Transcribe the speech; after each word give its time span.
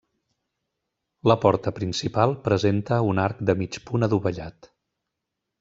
La 1.31 1.35
porta 1.43 1.73
principal 1.81 2.35
presenta 2.49 2.99
un 3.13 3.23
arc 3.27 3.47
de 3.51 3.59
mig 3.63 3.81
punt 3.91 4.09
adovellat. 4.11 4.73